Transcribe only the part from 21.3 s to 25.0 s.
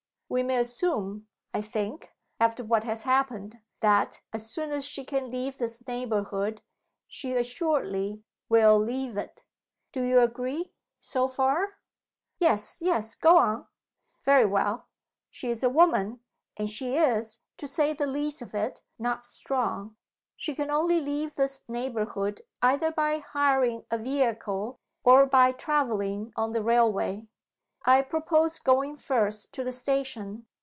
this neighborhood either by hiring a vehicle